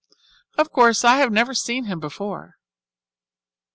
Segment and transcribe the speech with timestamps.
[0.57, 2.55] Of course, I have never seen him before.